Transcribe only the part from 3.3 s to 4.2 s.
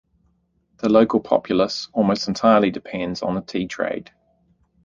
the tea trade.